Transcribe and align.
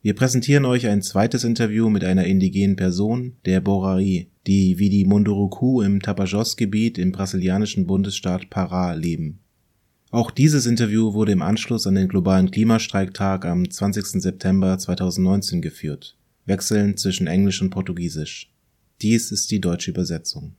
Wir 0.00 0.14
präsentieren 0.14 0.64
euch 0.64 0.86
ein 0.86 1.02
zweites 1.02 1.42
Interview 1.42 1.90
mit 1.90 2.04
einer 2.04 2.24
indigenen 2.24 2.76
Person, 2.76 3.36
der 3.44 3.60
Borari, 3.60 4.30
die 4.46 4.78
wie 4.78 4.90
die 4.90 5.04
Munduruku 5.04 5.82
im 5.82 6.00
Tapajós-Gebiet 6.00 6.98
im 6.98 7.10
brasilianischen 7.10 7.86
Bundesstaat 7.86 8.44
Pará 8.44 8.94
leben. 8.94 9.40
Auch 10.10 10.30
dieses 10.30 10.66
Interview 10.66 11.14
wurde 11.14 11.32
im 11.32 11.42
Anschluss 11.42 11.86
an 11.86 11.96
den 11.96 12.08
globalen 12.08 12.50
Klimastreiktag 12.50 13.44
am 13.44 13.68
20. 13.68 14.22
September 14.22 14.78
2019 14.78 15.60
geführt, 15.60 16.16
wechselnd 16.46 17.00
zwischen 17.00 17.26
Englisch 17.26 17.60
und 17.60 17.70
Portugiesisch. 17.70 18.50
Dies 19.02 19.32
ist 19.32 19.50
die 19.50 19.60
deutsche 19.60 19.90
Übersetzung. 19.90 20.54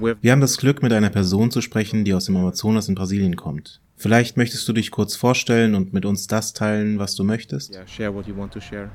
Wir 0.00 0.30
haben 0.30 0.40
das 0.40 0.58
Glück, 0.58 0.82
mit 0.82 0.92
einer 0.92 1.10
Person 1.10 1.50
zu 1.50 1.60
sprechen, 1.60 2.04
die 2.04 2.14
aus 2.14 2.26
dem 2.26 2.36
Amazonas 2.36 2.88
in 2.88 2.94
Brasilien 2.94 3.34
kommt. 3.34 3.80
Vielleicht 3.96 4.36
möchtest 4.36 4.68
du 4.68 4.72
dich 4.72 4.92
kurz 4.92 5.16
vorstellen 5.16 5.74
und 5.74 5.92
mit 5.92 6.04
uns 6.04 6.28
das 6.28 6.52
teilen, 6.52 7.00
was 7.00 7.16
du 7.16 7.24
möchtest? 7.24 7.74
Yeah, 7.74 7.86
share 7.86 8.14
what 8.14 8.28
you 8.28 8.36
want 8.36 8.52
to 8.52 8.60
share. 8.60 8.90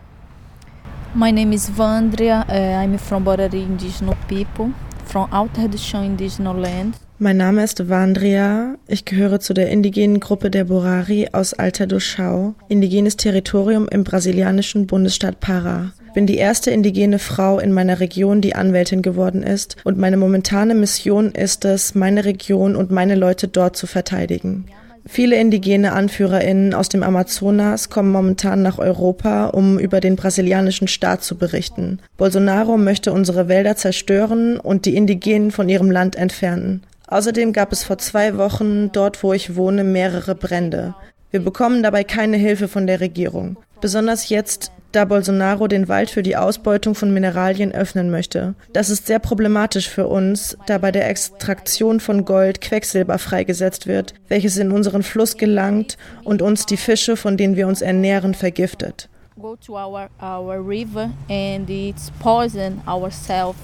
My 1.13 1.30
name 1.31 1.53
is 1.53 1.69
Vandria. 1.78 2.45
Uh, 2.47 2.81
I'm 2.81 2.97
from 2.97 3.25
Borari 3.25 3.63
Indigenous 3.63 4.16
people, 4.30 4.72
from 5.05 5.30
Chão 5.30 6.05
Indigenous 6.05 6.55
Land. 6.58 6.95
Mein 7.19 7.38
Name 7.38 7.63
ist 7.63 7.89
Vandria. 7.89 8.75
Ich 8.88 9.03
gehöre 9.03 9.41
zu 9.41 9.53
der 9.53 9.69
indigenen 9.69 10.22
Gruppe 10.22 10.50
der 10.50 10.63
Borari 10.63 11.28
aus 11.33 11.53
Alta 11.53 11.85
do 11.85 11.97
Chão, 11.97 12.56
indigenes 12.69 13.17
Territorium 13.17 13.88
im 13.89 14.06
brasilianischen 14.06 14.88
Bundesstaat 14.88 15.44
Pará. 15.44 15.91
Bin 16.14 16.28
die 16.28 16.38
erste 16.38 16.69
indigene 16.69 17.17
Frau 17.17 17.59
in 17.59 17.73
meiner 17.73 18.00
Region, 18.00 18.42
die 18.42 18.56
Anwältin 18.56 19.02
geworden 19.02 19.42
ist, 19.42 19.78
und 19.83 19.97
meine 19.97 20.17
momentane 20.17 20.75
Mission 20.75 21.31
ist 21.31 21.66
es, 21.66 21.95
meine 21.95 22.23
Region 22.25 22.75
und 22.75 22.92
meine 22.92 23.16
Leute 23.16 23.47
dort 23.47 23.75
zu 23.75 23.88
verteidigen. 23.88 24.66
Viele 25.06 25.36
indigene 25.36 25.91
Anführerinnen 25.91 26.73
aus 26.73 26.88
dem 26.88 27.03
Amazonas 27.03 27.89
kommen 27.89 28.11
momentan 28.11 28.61
nach 28.61 28.78
Europa, 28.78 29.47
um 29.47 29.78
über 29.78 30.00
den 30.00 30.16
brasilianischen 30.16 30.88
Staat 30.88 31.23
zu 31.23 31.36
berichten. 31.36 32.00
Bolsonaro 32.16 32.78
möchte 32.78 33.11
unsere 33.11 33.50
Wälder 33.50 33.75
zerstören 33.75 34.58
und 34.58 34.86
die 34.86 34.95
Indigenen 34.95 35.52
von 35.52 35.67
ihrem 35.67 35.91
Land 35.91 36.16
entfernen. 36.16 36.84
Außerdem 37.08 37.52
gab 37.52 37.73
es 37.73 37.84
vor 37.84 37.97
zwei 37.97 38.38
Wochen 38.38 38.91
dort, 38.94 39.23
wo 39.23 39.34
ich 39.34 39.58
wohne, 39.58 39.84
mehrere 39.84 40.36
Brände. 40.36 40.95
Wir 41.31 41.41
bekommen 41.41 41.84
dabei 41.84 42.03
keine 42.06 42.38
Hilfe 42.38 42.67
von 42.69 42.88
der 42.88 43.02
Regierung. 43.02 43.58
Besonders 43.81 44.30
jetzt, 44.30 44.72
da 44.94 45.05
Bolsonaro 45.05 45.67
den 45.67 45.88
Wald 45.88 46.09
für 46.09 46.23
die 46.23 46.38
Ausbeutung 46.38 46.95
von 46.95 47.13
Mineralien 47.13 47.73
öffnen 47.73 48.09
möchte. 48.09 48.53
Das 48.72 48.89
ist 48.89 49.08
sehr 49.08 49.19
problematisch 49.19 49.89
für 49.89 50.08
uns, 50.08 50.55
da 50.67 50.77
bei 50.77 50.91
der 50.91 51.09
Extraktion 51.09 52.00
von 52.00 52.25
Gold 52.25 52.61
Quecksilber 52.61 53.17
freigesetzt 53.17 53.88
wird, 53.88 54.13
welches 54.30 54.58
in 54.58 54.72
unseren 54.72 55.03
Fluss 55.03 55.38
gelangt 55.38 55.97
und 56.23 56.41
uns 56.41 56.66
die 56.66 56.78
Fische, 56.78 57.18
von 57.18 57.38
denen 57.38 57.56
wir 57.56 57.68
uns 57.68 57.81
ernähren, 57.81 58.35
vergiftet. 58.35 59.09
Go 59.41 59.56
to 59.56 59.73
our, 59.73 60.09
our 60.22 60.59
river 60.59 61.09
and 61.28 61.68
it's 61.68 62.12
poison 62.19 62.79
ourselves. 62.88 63.57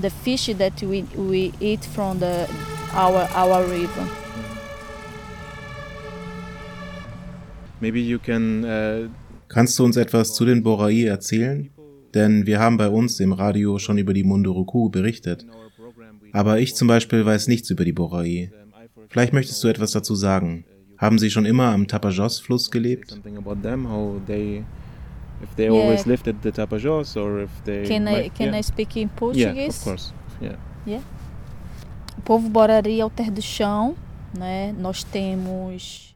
The 0.00 0.08
fish 0.08 0.46
that 0.56 0.80
we, 0.82 1.04
we 1.16 1.52
eat 1.60 1.84
from 1.84 2.20
the, 2.20 2.46
our, 2.94 3.28
our 3.34 3.64
river. 3.64 4.08
Maybe 7.80 8.00
you 8.00 8.18
can 8.18 8.64
uh, 8.64 9.08
Kannst 9.52 9.76
du 9.78 9.84
uns 9.84 9.96
etwas 9.96 10.32
zu 10.34 10.44
den 10.44 10.62
Borai 10.62 11.04
erzählen? 11.06 11.70
Denn 12.14 12.46
wir 12.46 12.60
haben 12.60 12.76
bei 12.76 12.88
uns 12.88 13.18
im 13.18 13.32
Radio 13.32 13.78
schon 13.78 13.98
über 13.98 14.14
die 14.14 14.22
Munduruku 14.22 14.90
berichtet. 14.90 15.44
Aber 16.32 16.60
ich 16.60 16.76
zum 16.76 16.86
Beispiel 16.86 17.26
weiß 17.26 17.48
nichts 17.48 17.68
über 17.70 17.84
die 17.84 17.92
Borai. 17.92 18.52
Vielleicht 19.08 19.32
möchtest 19.32 19.62
du 19.64 19.68
etwas 19.68 19.90
dazu 19.90 20.14
sagen. 20.14 20.64
Haben 20.98 21.18
sie 21.18 21.30
schon 21.30 21.46
immer 21.46 21.72
am 21.72 21.88
Tapajós-Fluss 21.88 22.70
gelebt? 22.70 23.18
if 25.42 25.54
they 25.56 25.66
Yeah. 25.68 25.82
always 25.82 26.04
lived 26.06 26.28
at 26.28 26.36
the 26.42 26.50
Tapajós 26.52 27.16
or 27.16 27.40
if 27.40 27.50
they. 27.64 27.82
Can 27.84 28.06
I, 28.06 28.10
might- 28.12 28.34
can 28.34 28.48
yeah. 28.48 28.58
I 28.58 28.62
speak 28.62 28.94
in 28.94 29.08
Yeah, 29.08 29.16
Portuguese? 29.16 29.78
of 29.78 29.84
course. 29.84 30.12
Yeah. 30.86 31.00
O 32.18 32.20
povo 32.22 32.48
Borari 32.48 33.00
Alter 33.00 33.30
do 33.30 33.40
Chão, 33.40 33.96
né? 34.36 34.74
Nós 34.78 35.02
temos 35.02 36.09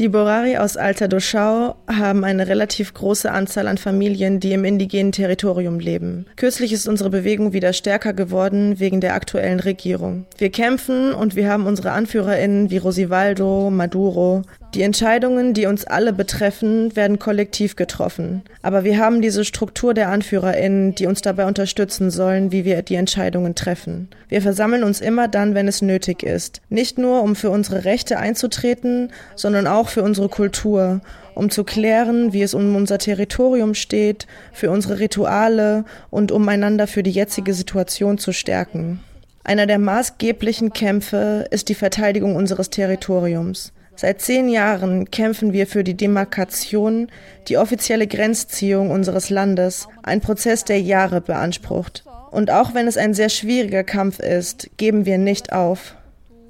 Die 0.00 0.08
Borari 0.08 0.56
aus 0.56 0.78
Alta 0.78 1.08
do 1.08 1.18
Chão 1.18 1.74
haben 1.86 2.24
eine 2.24 2.48
relativ 2.48 2.94
große 2.94 3.30
Anzahl 3.30 3.68
an 3.68 3.76
Familien, 3.76 4.40
die 4.40 4.54
im 4.54 4.64
indigenen 4.64 5.12
Territorium 5.12 5.78
leben. 5.78 6.24
Kürzlich 6.36 6.72
ist 6.72 6.88
unsere 6.88 7.10
Bewegung 7.10 7.52
wieder 7.52 7.74
stärker 7.74 8.14
geworden 8.14 8.80
wegen 8.80 9.02
der 9.02 9.12
aktuellen 9.12 9.60
Regierung. 9.60 10.24
Wir 10.38 10.48
kämpfen 10.48 11.12
und 11.12 11.36
wir 11.36 11.50
haben 11.50 11.66
unsere 11.66 11.90
AnführerInnen 11.90 12.70
wie 12.70 12.78
Rosivaldo, 12.78 13.68
Maduro. 13.70 14.40
Die 14.72 14.82
Entscheidungen, 14.82 15.52
die 15.52 15.66
uns 15.66 15.84
alle 15.84 16.12
betreffen, 16.12 16.94
werden 16.94 17.18
kollektiv 17.18 17.74
getroffen. 17.74 18.42
Aber 18.62 18.84
wir 18.84 18.98
haben 18.98 19.20
diese 19.20 19.44
Struktur 19.44 19.94
der 19.94 20.10
AnführerInnen, 20.10 20.94
die 20.94 21.06
uns 21.06 21.22
dabei 21.22 21.44
unterstützen 21.44 22.10
sollen, 22.10 22.52
wie 22.52 22.64
wir 22.64 22.80
die 22.82 22.94
Entscheidungen 22.94 23.56
treffen. 23.56 24.08
Wir 24.28 24.40
versammeln 24.40 24.84
uns 24.84 25.00
immer 25.00 25.26
dann, 25.26 25.56
wenn 25.56 25.66
es 25.66 25.82
nötig 25.82 26.22
ist. 26.22 26.62
Nicht 26.68 26.98
nur, 26.98 27.22
um 27.22 27.34
für 27.34 27.50
unsere 27.50 27.84
Rechte 27.84 28.18
einzutreten, 28.18 29.10
sondern 29.34 29.66
auch 29.66 29.89
für 29.90 30.02
unsere 30.02 30.28
Kultur, 30.28 31.00
um 31.34 31.50
zu 31.50 31.64
klären, 31.64 32.32
wie 32.32 32.42
es 32.42 32.54
um 32.54 32.76
unser 32.76 32.98
Territorium 32.98 33.74
steht, 33.74 34.26
für 34.52 34.70
unsere 34.70 34.98
Rituale 34.98 35.84
und 36.10 36.32
um 36.32 36.48
einander 36.48 36.86
für 36.86 37.02
die 37.02 37.10
jetzige 37.10 37.54
Situation 37.54 38.18
zu 38.18 38.32
stärken. 38.32 39.00
Einer 39.42 39.66
der 39.66 39.78
maßgeblichen 39.78 40.72
Kämpfe 40.72 41.46
ist 41.50 41.68
die 41.68 41.74
Verteidigung 41.74 42.36
unseres 42.36 42.70
Territoriums. 42.70 43.72
Seit 43.96 44.20
zehn 44.20 44.48
Jahren 44.48 45.10
kämpfen 45.10 45.52
wir 45.52 45.66
für 45.66 45.84
die 45.84 45.96
Demarkation, 45.96 47.08
die 47.48 47.58
offizielle 47.58 48.06
Grenzziehung 48.06 48.90
unseres 48.90 49.28
Landes, 49.28 49.88
ein 50.02 50.20
Prozess, 50.20 50.64
der 50.64 50.80
Jahre 50.80 51.20
beansprucht. 51.20 52.04
Und 52.30 52.50
auch 52.50 52.74
wenn 52.74 52.86
es 52.86 52.96
ein 52.96 53.12
sehr 53.12 53.28
schwieriger 53.28 53.84
Kampf 53.84 54.18
ist, 54.20 54.70
geben 54.76 55.04
wir 55.04 55.18
nicht 55.18 55.52
auf. 55.52 55.96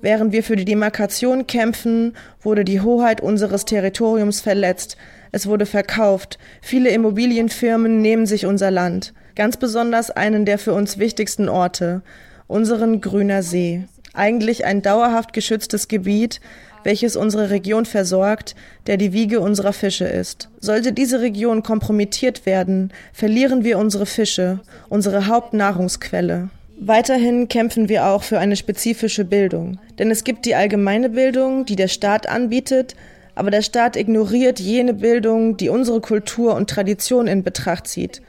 Während 0.02 0.32
wir 0.32 0.42
für 0.42 0.56
die 0.56 0.64
Demarkation 0.64 1.46
kämpfen, 1.46 2.14
wurde 2.40 2.64
die 2.64 2.80
Hoheit 2.80 3.20
unseres 3.20 3.66
Territoriums 3.66 4.40
verletzt. 4.40 4.96
Es 5.30 5.46
wurde 5.46 5.66
verkauft. 5.66 6.38
Viele 6.62 6.90
Immobilienfirmen 6.90 8.00
nehmen 8.00 8.26
sich 8.26 8.46
unser 8.46 8.70
Land. 8.70 9.12
Ganz 9.34 9.56
besonders 9.56 10.10
einen 10.10 10.44
der 10.44 10.58
für 10.58 10.72
uns 10.72 10.98
wichtigsten 10.98 11.48
Orte, 11.48 12.02
unseren 12.46 13.00
Grüner 13.00 13.42
See. 13.42 13.84
Eigentlich 14.14 14.64
ein 14.64 14.82
dauerhaft 14.82 15.32
geschütztes 15.32 15.86
Gebiet, 15.86 16.40
welches 16.82 17.14
unsere 17.14 17.50
Region 17.50 17.84
versorgt, 17.84 18.54
der 18.86 18.96
die 18.96 19.12
Wiege 19.12 19.40
unserer 19.40 19.72
Fische 19.72 20.06
ist. 20.06 20.48
Sollte 20.60 20.92
diese 20.92 21.20
Region 21.20 21.62
kompromittiert 21.62 22.46
werden, 22.46 22.92
verlieren 23.12 23.64
wir 23.64 23.78
unsere 23.78 24.06
Fische, 24.06 24.60
unsere 24.88 25.26
Hauptnahrungsquelle. 25.26 26.48
Weiterhin 26.82 27.46
kämpfen 27.48 27.90
wir 27.90 28.06
auch 28.06 28.22
für 28.22 28.38
eine 28.38 28.56
spezifische 28.56 29.26
Bildung. 29.26 29.78
Denn 29.98 30.10
es 30.10 30.24
gibt 30.24 30.46
die 30.46 30.54
allgemeine 30.54 31.10
Bildung, 31.10 31.66
die 31.66 31.76
der 31.76 31.88
Staat 31.88 32.26
anbietet, 32.26 32.96
aber 33.34 33.50
der 33.50 33.60
Staat 33.60 33.96
ignoriert 33.96 34.58
jene 34.60 34.94
Bildung, 34.94 35.58
die 35.58 35.68
unsere 35.68 36.00
Kultur 36.00 36.54
und 36.54 36.70
Tradition 36.70 37.26
in 37.26 37.42
Betracht 37.42 37.86
zieht. 37.86 38.22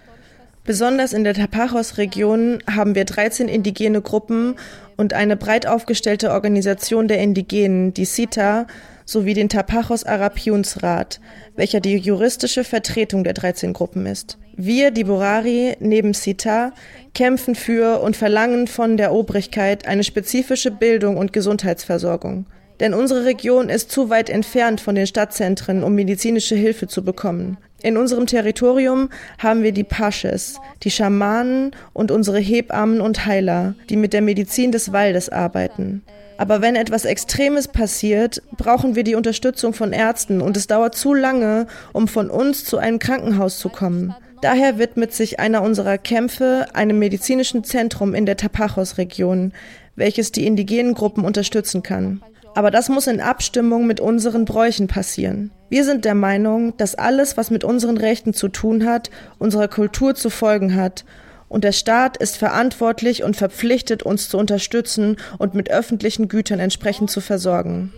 Besonders 0.65 1.13
in 1.13 1.23
der 1.23 1.33
Tapajos-Region 1.33 2.61
haben 2.69 2.93
wir 2.93 3.05
13 3.05 3.47
indigene 3.47 4.01
Gruppen 4.01 4.55
und 4.97 5.13
eine 5.13 5.37
breit 5.37 5.65
aufgestellte 5.65 6.31
Organisation 6.31 7.07
der 7.07 7.19
Indigenen, 7.19 7.93
die 7.93 8.05
CITA, 8.05 8.67
sowie 9.11 9.33
den 9.33 9.49
Tapajos 9.49 10.05
Arapiunsrat, 10.05 11.19
welcher 11.55 11.81
die 11.81 11.97
juristische 11.97 12.63
Vertretung 12.63 13.23
der 13.23 13.33
13 13.33 13.73
Gruppen 13.73 14.05
ist. 14.05 14.37
Wir, 14.55 14.91
die 14.91 15.03
Borari, 15.03 15.75
neben 15.79 16.13
CITA, 16.13 16.71
kämpfen 17.13 17.55
für 17.55 18.01
und 18.01 18.15
verlangen 18.15 18.67
von 18.67 18.95
der 18.97 19.11
Obrigkeit 19.13 19.87
eine 19.87 20.03
spezifische 20.03 20.71
Bildung 20.71 21.17
und 21.17 21.33
Gesundheitsversorgung. 21.33 22.45
Denn 22.79 22.93
unsere 22.93 23.25
Region 23.25 23.69
ist 23.69 23.91
zu 23.91 24.09
weit 24.09 24.29
entfernt 24.29 24.81
von 24.81 24.95
den 24.95 25.07
Stadtzentren, 25.07 25.83
um 25.83 25.93
medizinische 25.93 26.55
Hilfe 26.55 26.87
zu 26.87 27.03
bekommen. 27.03 27.57
In 27.83 27.97
unserem 27.97 28.27
Territorium 28.27 29.09
haben 29.39 29.63
wir 29.63 29.71
die 29.71 29.83
Pasches, 29.83 30.59
die 30.83 30.91
Schamanen 30.91 31.71
und 31.93 32.11
unsere 32.11 32.39
Hebammen 32.39 33.01
und 33.01 33.25
Heiler, 33.25 33.75
die 33.89 33.97
mit 33.97 34.13
der 34.13 34.21
Medizin 34.21 34.71
des 34.71 34.93
Waldes 34.93 35.29
arbeiten. 35.29 36.03
Aber 36.41 36.59
wenn 36.59 36.75
etwas 36.75 37.05
Extremes 37.05 37.67
passiert, 37.67 38.41
brauchen 38.57 38.95
wir 38.95 39.03
die 39.03 39.13
Unterstützung 39.13 39.75
von 39.75 39.93
Ärzten 39.93 40.41
und 40.41 40.57
es 40.57 40.65
dauert 40.65 40.95
zu 40.95 41.13
lange, 41.13 41.67
um 41.93 42.07
von 42.07 42.31
uns 42.31 42.65
zu 42.65 42.79
einem 42.79 42.97
Krankenhaus 42.97 43.59
zu 43.59 43.69
kommen. 43.69 44.15
Daher 44.41 44.79
widmet 44.79 45.13
sich 45.13 45.39
einer 45.39 45.61
unserer 45.61 45.99
Kämpfe 45.99 46.65
einem 46.73 46.97
medizinischen 46.97 47.63
Zentrum 47.63 48.15
in 48.15 48.25
der 48.25 48.37
Tapajos-Region, 48.37 49.53
welches 49.95 50.31
die 50.31 50.47
indigenen 50.47 50.95
Gruppen 50.95 51.25
unterstützen 51.25 51.83
kann. 51.83 52.23
Aber 52.55 52.71
das 52.71 52.89
muss 52.89 53.05
in 53.05 53.21
Abstimmung 53.21 53.85
mit 53.85 53.99
unseren 53.99 54.45
Bräuchen 54.45 54.87
passieren. 54.87 55.51
Wir 55.69 55.83
sind 55.83 56.05
der 56.05 56.15
Meinung, 56.15 56.75
dass 56.75 56.95
alles, 56.95 57.37
was 57.37 57.51
mit 57.51 57.63
unseren 57.63 57.97
Rechten 57.97 58.33
zu 58.33 58.47
tun 58.47 58.87
hat, 58.87 59.11
unserer 59.37 59.67
Kultur 59.67 60.15
zu 60.15 60.31
folgen 60.31 60.73
hat. 60.73 61.05
Und 61.51 61.65
der 61.65 61.73
Staat 61.73 62.15
ist 62.15 62.37
verantwortlich 62.37 63.23
und 63.23 63.35
verpflichtet, 63.35 64.03
uns 64.03 64.29
zu 64.29 64.37
unterstützen 64.37 65.17
und 65.37 65.53
mit 65.53 65.69
öffentlichen 65.69 66.29
Gütern 66.29 66.61
entsprechend 66.61 67.11
zu 67.11 67.19
versorgen. 67.19 67.91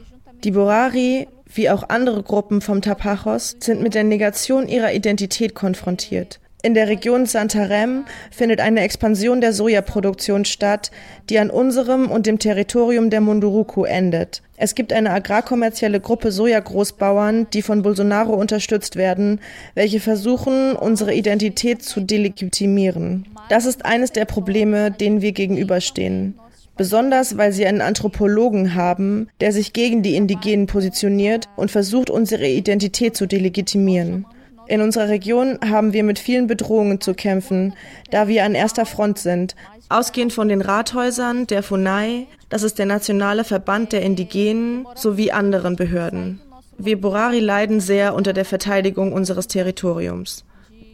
Die 0.43 0.49
Borari, 0.49 1.27
wie 1.53 1.69
auch 1.69 1.87
andere 1.89 2.23
Gruppen 2.23 2.61
vom 2.61 2.81
Tapajos, 2.81 3.57
sind 3.59 3.83
mit 3.83 3.93
der 3.93 4.05
Negation 4.05 4.67
ihrer 4.67 4.91
Identität 4.93 5.53
konfrontiert. 5.53 6.39
In 6.65 6.75
der 6.75 6.87
Region 6.87 7.25
Santarem 7.25 8.05
findet 8.31 8.61
eine 8.61 8.79
Expansion 8.83 9.41
der 9.41 9.51
Sojaproduktion 9.51 10.45
statt, 10.45 10.91
die 11.29 11.37
an 11.37 11.49
unserem 11.49 12.09
und 12.09 12.25
dem 12.25 12.39
Territorium 12.39 13.09
der 13.09 13.19
Munduruku 13.19 13.83
endet. 13.83 14.41
Es 14.55 14.73
gibt 14.73 14.93
eine 14.93 15.09
agrarkommerzielle 15.09 15.99
Gruppe 15.99 16.31
Sojagroßbauern, 16.31 17.47
die 17.51 17.63
von 17.63 17.81
Bolsonaro 17.81 18.31
unterstützt 18.33 18.95
werden, 18.95 19.41
welche 19.75 19.99
versuchen, 19.99 20.77
unsere 20.77 21.13
Identität 21.13 21.83
zu 21.83 21.99
delegitimieren. 21.99 23.25
Das 23.49 23.65
ist 23.65 23.83
eines 23.83 24.13
der 24.13 24.23
Probleme, 24.23 24.89
denen 24.89 25.21
wir 25.21 25.33
gegenüberstehen. 25.33 26.39
Besonders 26.77 27.35
weil 27.35 27.51
sie 27.51 27.65
einen 27.65 27.81
Anthropologen 27.81 28.73
haben, 28.73 29.27
der 29.41 29.51
sich 29.51 29.73
gegen 29.73 30.01
die 30.01 30.15
Indigenen 30.15 30.67
positioniert 30.67 31.49
und 31.57 31.71
versucht, 31.71 32.09
unsere 32.09 32.47
Identität 32.47 33.17
zu 33.17 33.25
delegitimieren. 33.25 34.25
In 34.67 34.81
unserer 34.81 35.09
Region 35.09 35.59
haben 35.63 35.93
wir 35.93 36.03
mit 36.03 36.19
vielen 36.19 36.47
Bedrohungen 36.47 37.01
zu 37.01 37.13
kämpfen, 37.13 37.73
da 38.11 38.27
wir 38.27 38.45
an 38.45 38.55
erster 38.55 38.85
Front 38.85 39.19
sind. 39.19 39.55
Ausgehend 39.89 40.33
von 40.33 40.47
den 40.47 40.61
Rathäusern 40.61 41.47
der 41.47 41.63
FUNAI, 41.63 42.27
das 42.49 42.63
ist 42.63 42.79
der 42.79 42.85
nationale 42.85 43.43
Verband 43.43 43.91
der 43.91 44.01
Indigenen, 44.01 44.87
sowie 44.95 45.31
anderen 45.31 45.75
Behörden. 45.75 46.41
Wir 46.77 46.99
Borari 46.99 47.39
leiden 47.39 47.79
sehr 47.79 48.15
unter 48.15 48.33
der 48.33 48.45
Verteidigung 48.45 49.13
unseres 49.13 49.47
Territoriums. 49.47 50.45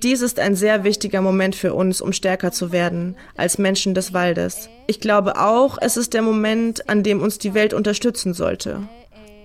Dies 0.03 0.21
ist 0.21 0.39
ein 0.39 0.55
sehr 0.55 0.83
wichtiger 0.83 1.21
Moment 1.21 1.55
für 1.55 1.73
uns, 1.73 1.99
um 2.01 2.13
stärker 2.13 2.51
zu 2.51 2.71
werden 2.71 3.15
als 3.35 3.57
Menschen 3.57 3.93
des 3.93 4.13
Waldes. 4.13 4.69
Ich 4.87 5.01
glaube 5.01 5.37
auch, 5.37 5.77
es 5.81 5.97
ist 5.97 6.13
der 6.13 6.21
Moment, 6.21 6.89
an 6.89 7.03
dem 7.03 7.21
uns 7.21 7.37
die 7.37 7.53
Welt 7.53 7.73
unterstützen 7.73 8.33
sollte. 8.33 8.81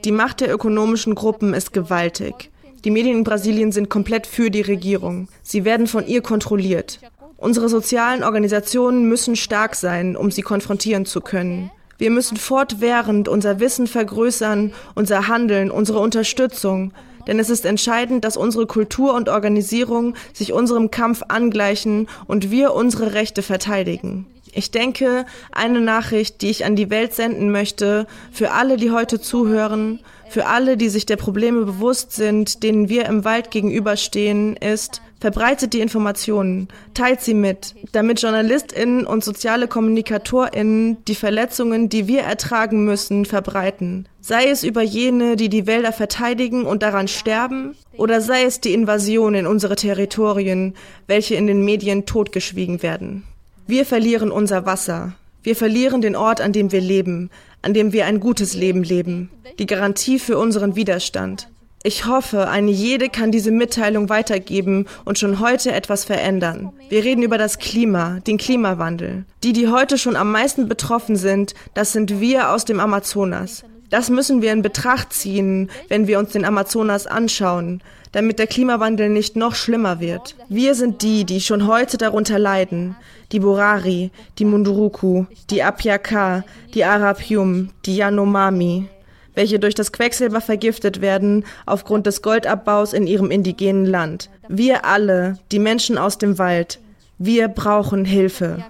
Die 0.05 0.13
Macht 0.13 0.41
der 0.41 0.53
ökonomischen 0.53 1.15
Gruppen 1.15 1.55
ist 1.55 1.73
gewaltig. 1.73 2.51
Die 2.85 2.91
Medien 2.91 3.17
in 3.17 3.25
Brasilien 3.25 3.73
sind 3.73 3.89
komplett 3.89 4.27
für 4.27 4.51
die 4.51 4.61
Regierung. 4.61 5.29
Sie 5.43 5.65
werden 5.65 5.87
von 5.87 6.07
ihr 6.07 6.21
kontrolliert. 6.21 7.01
Unsere 7.39 7.71
sozialen 7.71 8.23
Organisationen 8.23 9.09
müssen 9.09 9.37
stark 9.37 9.75
sein, 9.75 10.17
um 10.17 10.31
sie 10.31 10.43
konfrontieren 10.43 11.07
zu 11.07 11.23
können. 11.23 11.71
Wir 11.97 12.11
müssen 12.11 12.37
fortwährend 12.37 13.27
unser 13.27 13.59
Wissen 13.59 13.87
vergrößern, 13.87 14.75
unser 14.95 15.29
Handeln, 15.29 15.71
unsere 15.71 16.01
Unterstützung, 16.01 16.93
denn 17.27 17.39
es 17.39 17.49
ist 17.49 17.65
entscheidend, 17.65 18.23
dass 18.23 18.37
unsere 18.37 18.67
Kultur 18.67 19.15
und 19.15 19.31
Organisierung 19.31 20.15
sich 20.35 20.53
unserem 20.53 20.91
Kampf 20.91 21.23
angleichen 21.29 22.07
und 22.27 22.51
wir 22.51 22.75
unsere 22.75 23.15
Rechte 23.15 23.41
verteidigen. 23.41 24.27
Ich 24.53 24.71
denke, 24.71 25.25
eine 25.53 25.81
Nachricht, 25.81 26.43
die 26.43 26.51
ich 26.51 26.65
an 26.65 26.77
die 26.77 26.91
Welt 26.91 27.15
senden 27.15 27.51
möchte, 27.51 28.07
für 28.31 28.53
alle, 28.53 28.77
die 28.77 28.91
heute 28.91 29.21
zuhören, 29.21 30.01
für 30.35 30.47
alle, 30.47 30.77
die 30.77 30.89
sich 30.89 31.07
der 31.07 31.15
Probleme 31.15 31.65
bewusst 31.65 32.11
sind, 32.11 32.65
denen 32.65 32.89
wir 32.89 33.07
im 33.07 33.25
Wald 33.25 33.53
gegenüberstehen, 33.53 34.57
ist, 34.57 35.01
verbreitet 35.21 35.75
die 35.75 35.81
Informationen, 35.81 36.67
teilt 36.93 37.21
sie 37.21 37.35
mit, 37.35 37.77
damit 37.93 38.21
JournalistInnen 38.21 39.07
und 39.07 39.23
soziale 39.23 39.69
KommunikatorInnen 39.69 41.05
die 41.05 41.15
Verletzungen, 41.15 41.89
die 41.89 42.09
wir 42.09 42.23
ertragen 42.23 42.85
müssen, 42.85 43.27
verbreiten. 43.27 44.09
Sei 44.21 44.47
es 44.47 44.65
über 44.65 44.83
jene, 44.83 45.37
die 45.37 45.49
die 45.49 45.69
Wälder 45.69 45.93
verteidigen 45.93 46.65
und 46.65 46.83
daran 46.83 47.07
sterben, 47.07 47.77
oder 47.97 48.21
sei 48.21 48.43
es 48.43 48.61
die 48.61 48.75
Invasion 48.75 49.37
in 49.37 49.47
unsere 49.47 49.77
Territorien, 49.77 50.75
welche 51.07 51.37
in 51.37 51.47
den 51.47 51.65
Medien 51.65 52.07
totgeschwiegen 52.07 52.83
werden. 52.83 53.23
Wir 53.69 53.87
verlieren 53.87 54.33
unser 54.33 54.67
Wasser. 54.67 55.13
Wir 55.45 55.55
verlieren 55.55 56.01
den 56.01 56.17
Ort, 56.17 56.41
an 56.41 56.53
dem 56.53 56.73
wir 56.73 56.81
leben, 56.81 57.31
an 57.65 57.75
dem 57.75 57.93
wir 57.93 58.07
ein 58.07 58.21
gutes 58.21 58.55
Leben 58.55 58.83
leben, 58.83 59.31
die 59.59 59.67
Garantie 59.67 60.19
für 60.19 60.39
unseren 60.39 60.77
Widerstand. 60.77 61.49
Ich 61.83 62.07
hoffe, 62.07 62.49
eine 62.49 62.71
jede 62.71 63.09
kann 63.11 63.31
diese 63.31 63.51
Mitteilung 63.51 64.09
weitergeben 64.09 64.87
und 65.05 65.19
schon 65.19 65.41
heute 65.41 65.73
etwas 65.73 66.05
verändern. 66.05 66.73
Wir 66.89 67.05
reden 67.05 67.23
über 67.23 67.37
das 67.37 67.59
Klima, 67.59 68.21
den 68.27 68.39
Klimawandel. 68.39 69.25
Die, 69.43 69.53
die 69.53 69.69
heute 69.69 69.99
schon 69.99 70.17
am 70.17 70.33
meisten 70.33 70.69
betroffen 70.69 71.17
sind, 71.17 71.55
das 71.75 71.93
sind 71.93 72.21
wir 72.21 72.53
aus 72.53 72.65
dem 72.65 72.81
Amazonas. 72.81 73.65
Das 73.91 74.09
müssen 74.09 74.41
wir 74.41 74.53
in 74.53 74.63
Betracht 74.63 75.13
ziehen, 75.13 75.71
wenn 75.89 76.07
wir 76.07 76.19
uns 76.19 76.33
den 76.33 76.47
Amazonas 76.47 77.07
anschauen, 77.07 77.83
damit 78.15 78.39
der 78.39 78.47
Klimawandel 78.47 79.09
nicht 79.09 79.35
noch 79.35 79.57
schlimmer 79.57 79.99
wird. 79.99 80.37
Wir 80.49 80.77
sind 80.77 81.03
die, 81.03 81.25
die 81.25 81.41
schon 81.41 81.67
heute 81.67 81.99
darunter 81.99 82.39
leiden. 82.39 82.95
Die 83.33 83.41
Borari, 83.41 84.13
die 84.39 84.45
Munduruku, 84.45 85.25
die 85.51 85.65
Apiaka, 85.65 86.45
die 86.75 86.85
Arapium, 86.85 87.71
die 87.85 87.97
Yanomami, 87.97 88.89
welche 89.35 89.59
durch 89.59 89.75
das 89.75 89.91
Quecksilber 89.91 90.41
vergiftet 90.41 91.01
werden 91.01 91.45
aufgrund 91.67 92.07
des 92.07 92.23
Goldabbaus 92.23 92.93
in 92.93 93.09
ihrem 93.09 93.33
indigenen 93.33 93.85
Land. 93.85 94.31
Wir 94.49 94.85
alle, 94.85 95.41
die 95.51 95.59
Menschen 95.59 95.99
aus 95.99 96.17
dem 96.17 96.39
Wald, 96.39 96.79
wir 97.19 97.49
brauchen 97.49 98.05
Hilfe. 98.05 98.65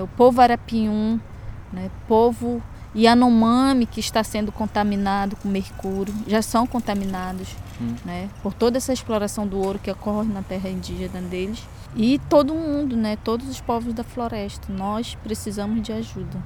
O 0.00 0.06
povo 0.16 0.40
Arapium, 0.40 1.20
povo 2.06 2.62
Yanomami 2.94 3.86
que 3.86 4.00
está 4.00 4.22
sendo 4.22 4.52
contaminado 4.52 5.34
com 5.36 5.48
mercúrio, 5.48 6.14
já 6.28 6.40
são 6.40 6.66
contaminados 6.66 7.48
né, 8.04 8.28
por 8.42 8.54
toda 8.54 8.78
essa 8.78 8.92
exploração 8.92 9.46
do 9.46 9.58
ouro 9.58 9.78
que 9.78 9.90
ocorre 9.90 10.28
na 10.28 10.42
terra 10.42 10.68
indígena 10.68 11.20
deles. 11.22 11.62
E 11.96 12.18
todo 12.28 12.54
mundo, 12.54 12.96
né, 12.96 13.16
todos 13.16 13.48
os 13.48 13.60
povos 13.60 13.94
da 13.94 14.04
floresta, 14.04 14.72
nós 14.72 15.14
precisamos 15.16 15.82
de 15.82 15.92
ajuda. 15.92 16.42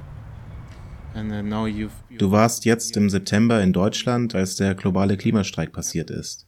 Uh, 1.15 2.17
du 2.17 2.31
warst 2.31 2.65
jetzt 2.65 2.97
im 2.97 3.07
September 3.07 3.61
in 3.61 3.71
Deutschland, 3.71 4.33
als 4.33 4.55
der 4.55 4.73
globale 4.73 5.15
Klimastreik 5.15 5.71
passiert 5.71 6.09
ist. 6.09 6.47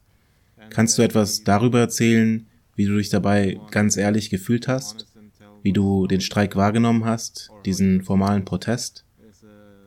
Kannst 0.70 0.98
du 0.98 1.02
etwas 1.02 1.44
darüber 1.44 1.78
erzählen, 1.78 2.46
wie 2.74 2.86
du 2.86 2.96
dich 2.96 3.08
dabei 3.08 3.60
ganz 3.70 3.96
ehrlich 3.96 4.28
gefühlt 4.28 4.66
hast, 4.66 5.06
wie 5.62 5.72
du 5.72 6.08
den 6.08 6.20
Streik 6.20 6.56
wahrgenommen 6.56 7.04
hast, 7.04 7.50
diesen 7.64 8.02
formalen 8.02 8.44
Protest? 8.44 9.05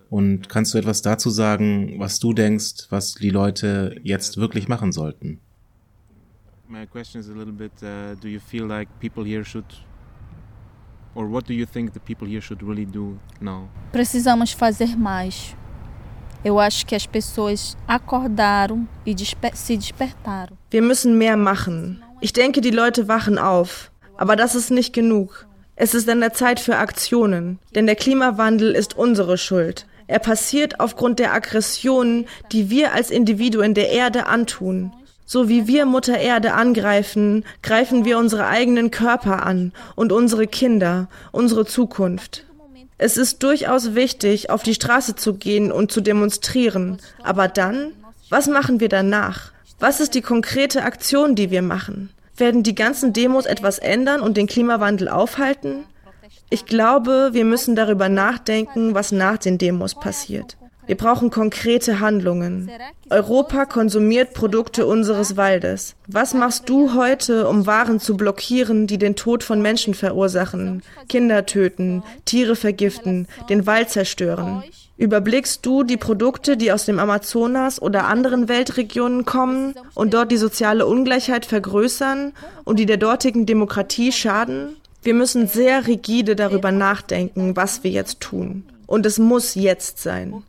Und 0.10 0.50
kannst 0.50 0.74
du 0.74 0.78
etwas 0.78 1.02
dazu 1.02 1.30
sagen, 1.30 1.96
was 2.00 2.20
du 2.20 2.34
denkst, 2.34 2.88
was 2.90 3.14
die 3.14 3.30
Leute 3.30 3.96
jetzt 4.04 4.38
wirklich 4.38 4.68
machen 4.68 4.92
sollten? 4.92 5.40
My 6.68 6.86
question 6.86 7.20
is 7.20 7.30
a 7.30 7.34
little 7.34 7.54
bit, 7.54 7.72
uh, 7.82 8.16
do 8.20 8.28
you 8.28 8.40
feel 8.40 8.66
like 8.66 8.88
people 9.00 9.24
here 9.24 9.44
should 9.44 9.66
or 11.16 11.28
what 11.28 11.48
do 11.48 11.54
you 11.54 11.66
think 11.66 11.94
the 11.94 12.00
people 12.00 12.28
here 12.28 12.42
should 12.42 12.62
really 12.64 12.86
do 12.86 13.18
now? 13.42 13.68
Precisamos 13.92 14.52
fazer 14.52 14.96
mais. 14.98 15.56
Eu 16.44 16.60
acho 16.60 16.86
que 16.86 16.96
as 16.96 17.06
pessoas 17.06 17.76
acordaram 17.88 18.88
e 19.06 19.14
desper 19.14 19.56
se 19.56 19.76
despertaram. 19.76 20.58
Wir 20.72 20.82
müssen 20.82 21.18
mehr 21.18 21.36
machen. 21.36 22.02
Ich 22.22 22.34
denke, 22.34 22.62
die 22.62 22.72
Leute 22.72 23.08
wachen 23.08 23.38
auf. 23.38 23.92
Aber 24.18 24.36
das 24.36 24.56
ist 24.56 24.70
nicht 24.70 24.94
genug. 24.94 25.48
Es 25.76 25.94
ist 25.94 26.10
an 26.10 26.20
der 26.20 26.34
Zeit 26.34 26.60
für 26.60 26.78
Aktionen, 26.78 27.58
denn 27.74 27.86
der 27.86 27.96
Klimawandel 27.96 28.76
ist 28.76 28.98
unsere 28.98 29.38
Schuld. 29.38 29.88
Er 30.10 30.18
passiert 30.18 30.80
aufgrund 30.80 31.20
der 31.20 31.36
Aggressionen, 31.36 32.26
die 32.52 32.72
wir 32.72 32.94
als 32.94 33.12
Individuen 33.12 33.76
der 33.76 33.90
Erde 33.92 34.26
antun. 34.26 34.92
So 35.28 35.50
wie 35.50 35.68
wir 35.68 35.86
Mutter 35.86 36.18
Erde 36.18 36.54
angreifen, 36.54 37.46
greifen 37.62 38.06
wir 38.06 38.18
unsere 38.18 38.48
eigenen 38.48 38.90
Körper 38.90 39.46
an 39.46 39.72
und 39.96 40.12
unsere 40.12 40.48
Kinder, 40.48 41.10
unsere 41.32 41.64
Zukunft. 41.68 42.48
Es 42.98 43.18
ist 43.18 43.44
durchaus 43.44 43.94
wichtig, 43.94 44.50
auf 44.50 44.64
die 44.64 44.74
Straße 44.74 45.16
zu 45.16 45.36
gehen 45.36 45.72
und 45.72 45.92
zu 45.92 46.02
demonstrieren. 46.02 46.98
Aber 47.22 47.48
dann? 47.48 47.92
Was 48.32 48.48
machen 48.48 48.80
wir 48.80 48.90
danach? 48.90 49.52
Was 49.80 50.00
ist 50.00 50.16
die 50.16 50.24
konkrete 50.24 50.82
Aktion, 50.82 51.36
die 51.36 51.52
wir 51.52 51.62
machen? 51.62 52.10
Werden 52.36 52.64
die 52.64 52.74
ganzen 52.74 53.14
Demos 53.14 53.46
etwas 53.46 53.78
ändern 53.78 54.22
und 54.22 54.38
den 54.38 54.48
Klimawandel 54.48 55.08
aufhalten? 55.08 55.84
Ich 56.52 56.66
glaube, 56.66 57.30
wir 57.34 57.46
müssen 57.46 57.76
darüber 57.76 58.10
nachdenken, 58.10 58.96
was 58.96 59.12
nach 59.12 59.38
den 59.38 59.58
Demos 59.58 59.94
passiert. 59.94 60.58
Wir 60.88 60.98
brauchen 60.98 61.30
konkrete 61.30 62.00
Handlungen. 62.00 62.72
Europa 63.12 63.66
konsumiert 63.66 64.34
Produkte 64.34 64.88
unseres 64.88 65.38
Waldes. 65.38 65.96
Was 66.08 66.34
machst 66.34 66.68
du 66.68 66.96
heute, 66.96 67.48
um 67.48 67.68
Waren 67.68 68.00
zu 68.00 68.18
blockieren, 68.18 68.88
die 68.88 68.98
den 68.98 69.16
Tod 69.16 69.44
von 69.44 69.62
Menschen 69.62 69.94
verursachen, 69.94 70.82
Kinder 71.08 71.46
töten, 71.46 72.02
Tiere 72.26 72.56
vergiften, 72.56 73.28
den 73.50 73.68
Wald 73.68 73.92
zerstören? 73.92 74.64
Überblickst 74.98 75.64
du 75.64 75.84
die 75.84 75.98
Produkte, 75.98 76.58
die 76.58 76.72
aus 76.72 76.86
dem 76.86 76.98
Amazonas 76.98 77.80
oder 77.80 78.08
anderen 78.08 78.50
Weltregionen 78.50 79.26
kommen 79.26 79.76
und 79.94 80.16
dort 80.16 80.32
die 80.32 80.38
soziale 80.38 80.88
Ungleichheit 80.88 81.46
vergrößern 81.46 82.34
und 82.64 82.80
die 82.80 82.88
der 82.88 82.98
dortigen 82.98 83.46
Demokratie 83.46 84.12
schaden? 84.12 84.76
Wir 85.02 85.14
müssen 85.14 85.48
sehr 85.48 85.88
rigide 85.88 86.36
darüber 86.36 86.72
nachdenken, 86.72 87.56
was 87.56 87.84
wir 87.84 87.92
jetzt 87.92 88.20
tun. 88.20 88.66
Und 88.86 89.06
es 89.06 89.18
muss 89.18 89.56
jetzt 89.56 90.00
sein. 90.00 90.44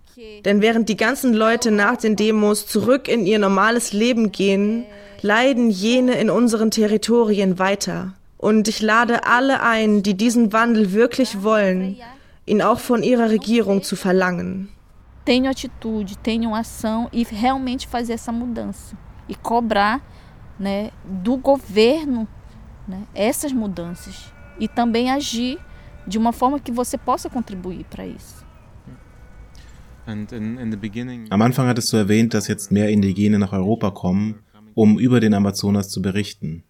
Denn 0.44 0.60
während 0.60 0.88
die 0.88 0.96
ganzen 0.96 1.34
Leute 1.34 1.70
nach 1.70 1.96
den 1.96 2.16
Demos 2.16 2.66
zurück 2.66 3.06
in 3.06 3.26
ihr 3.26 3.38
normales 3.38 3.92
Leben 3.92 4.32
gehen, 4.32 4.84
leiden 5.22 5.70
jene 5.70 6.14
in 6.14 6.30
unseren 6.30 6.70
Territorien 6.70 7.58
weiter. 7.58 8.14
Und 8.38 8.66
ich 8.66 8.82
lade 8.82 9.24
alle 9.24 9.62
ein, 9.62 10.02
die 10.02 10.14
diesen 10.14 10.52
Wandel 10.52 10.92
wirklich 10.92 11.42
wollen, 11.42 11.96
ihn 12.44 12.60
auch 12.60 12.80
von 12.80 13.02
ihrer 13.02 13.30
Regierung 13.30 13.82
zu 13.82 13.96
verlangen. 13.96 14.68
Tenham 15.24 15.50
atitude, 15.50 16.16
tenham 16.22 16.54
ação 16.54 17.08
e 17.12 17.22
realmente 17.22 17.86
fazer 17.86 18.14
essa 18.14 18.32
mudança 18.32 18.96
e 19.28 19.34
cobrar, 19.34 20.00
né, 20.58 20.90
do 21.04 21.36
governo, 21.36 22.26
né, 22.88 23.02
essas 23.14 23.52
mudanças 23.52 24.32
e 24.60 24.68
também 24.68 25.10
agir 25.10 25.58
de 26.06 26.18
uma 26.18 26.32
forma 26.32 26.60
que 26.60 26.70
você 26.70 26.96
possa 26.96 27.28
contribuir 27.28 27.84
para 27.90 28.06
isso. 28.06 28.44
Am 31.30 31.42
Anfang 31.42 31.68
hattest 31.68 31.92
du 31.92 31.96
erwähnt, 31.96 32.34
dass 32.34 32.48
jetzt 32.48 32.70
mehr 32.70 32.90
Indigene 32.90 33.38
nach 33.38 33.52
Europa 33.52 33.90
kommen, 33.90 34.40
um 34.74 34.98
über 34.98 35.20
den 35.20 35.34
Amazonas 35.34 35.88
zu 35.88 36.02
berichten. 36.02 36.64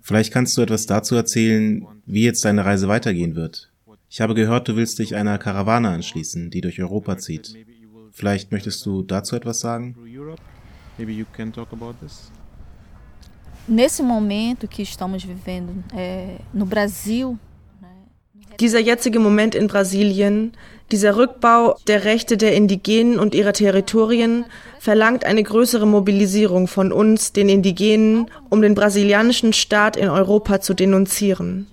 Vielleicht 0.00 0.32
kannst 0.32 0.56
du 0.56 0.62
etwas 0.62 0.86
dazu 0.86 1.14
erzählen, 1.14 1.86
wie 2.06 2.24
jetzt 2.24 2.44
deine 2.44 2.64
Reise 2.64 2.88
weitergehen 2.88 3.36
wird. 3.36 3.70
Ich 4.08 4.20
habe 4.20 4.34
gehört, 4.34 4.68
du 4.68 4.76
willst 4.76 4.98
dich 4.98 5.14
einer 5.14 5.38
Karawane 5.38 5.88
anschließen, 5.88 6.50
die 6.50 6.60
durch 6.60 6.80
Europa 6.80 7.18
zieht. 7.18 7.54
Vielleicht 8.10 8.52
möchtest 8.52 8.84
du 8.84 9.02
dazu 9.02 9.36
etwas 9.36 9.60
sagen? 9.60 9.96
Nesse 13.68 14.02
momento 14.02 14.66
que 14.66 14.82
estamos 14.82 15.22
vivendo 15.24 15.72
é, 15.94 16.38
no 16.52 16.66
Brasil, 16.66 17.38
dieser 18.60 18.80
jetzige 18.80 19.18
Moment 19.18 19.54
in 19.54 19.66
Brasilien, 19.66 20.52
dieser 20.90 21.16
Rückbau 21.16 21.76
der 21.86 22.04
Rechte 22.04 22.36
der 22.36 22.54
Indigenen 22.54 23.18
und 23.18 23.34
ihrer 23.34 23.52
Territorien 23.52 24.44
verlangt 24.78 25.24
eine 25.24 25.42
größere 25.42 25.86
Mobilisierung 25.86 26.68
von 26.68 26.92
uns, 26.92 27.32
den 27.32 27.48
Indigenen, 27.48 28.26
um 28.50 28.60
den 28.60 28.74
brasilianischen 28.74 29.52
Staat 29.52 29.96
in 29.96 30.08
Europa 30.08 30.60
zu 30.60 30.74
denunzieren. 30.74 31.66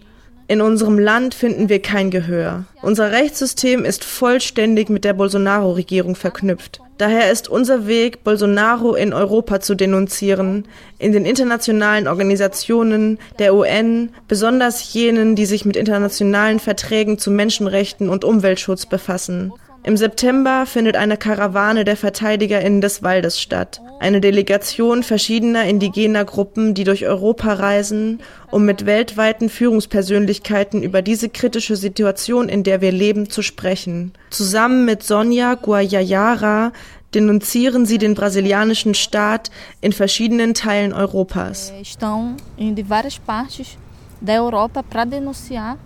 In 0.48 0.62
unserem 0.62 0.98
Land 0.98 1.36
finden 1.36 1.70
wir 1.70 1.82
kein 1.82 2.10
Gehör. 2.10 2.66
Unser 2.82 3.12
Rechtssystem 3.12 3.86
ist 3.86 4.04
vollständig 4.04 4.90
mit 4.90 5.04
der 5.04 5.14
Bolsonaro-Regierung 5.14 6.16
verknüpft. 6.16 6.82
Daher 7.00 7.32
ist 7.32 7.48
unser 7.48 7.88
Weg, 7.88 8.26
Bolsonaro 8.26 8.94
in 8.94 9.14
Europa 9.14 9.62
zu 9.62 9.74
denunzieren, 9.74 10.68
in 10.98 11.14
den 11.14 11.26
internationalen 11.26 12.10
Organisationen, 12.10 13.20
der 13.40 13.56
UN, 13.56 14.10
besonders 14.28 14.94
jenen, 14.94 15.38
die 15.38 15.46
sich 15.46 15.64
mit 15.64 15.78
internationalen 15.78 16.60
Verträgen 16.60 17.18
zu 17.18 17.32
Menschenrechten 17.32 18.10
und 18.10 18.26
Umweltschutz 18.26 18.86
befassen. 18.86 19.54
Im 19.90 19.98
September 19.98 20.68
findet 20.68 20.96
eine 20.96 21.18
Karawane 21.18 21.84
der 21.84 21.98
VerteidigerInnen 21.98 22.80
des 22.80 23.02
Waldes 23.02 23.42
statt. 23.42 23.82
Eine 24.00 24.22
Delegation 24.22 25.02
verschiedener 25.02 25.64
indigener 25.64 26.26
Gruppen, 26.26 26.76
die 26.76 26.84
durch 26.84 27.08
Europa 27.08 27.54
reisen, 27.54 28.22
um 28.52 28.66
mit 28.66 28.86
weltweiten 28.86 29.50
Führungspersönlichkeiten 29.50 30.84
über 30.84 31.02
diese 31.02 31.28
kritische 31.28 31.76
Situation, 31.76 32.50
in 32.50 32.62
der 32.62 32.82
wir 32.82 32.92
leben, 32.92 33.32
zu 33.32 33.42
sprechen. 33.42 34.14
Zusammen 34.30 34.86
mit 34.86 35.02
Sonja 35.02 35.56
Guayayara 35.56 36.72
denunzieren 37.16 37.88
sie 37.88 37.98
den 37.98 38.14
brasilianischen 38.14 38.94
Staat 38.94 39.50
in 39.82 39.92
verschiedenen 39.92 40.54
Teilen 40.54 40.94
Europas. 40.94 41.74
Estão 41.82 42.36
em 42.60 42.76
várias 42.84 43.18
partes 43.18 43.76
da 44.22 44.40
Europa 44.40 44.84
para 44.84 45.06
denunciar 45.06 45.80